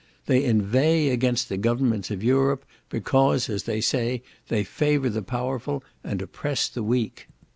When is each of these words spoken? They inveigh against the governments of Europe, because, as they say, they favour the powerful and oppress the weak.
They 0.25 0.43
inveigh 0.43 1.09
against 1.09 1.47
the 1.47 1.57
governments 1.57 2.09
of 2.09 2.23
Europe, 2.23 2.65
because, 2.89 3.49
as 3.51 3.65
they 3.65 3.81
say, 3.81 4.23
they 4.47 4.63
favour 4.63 5.09
the 5.11 5.21
powerful 5.21 5.83
and 6.03 6.19
oppress 6.23 6.67
the 6.69 6.81
weak. 6.81 7.27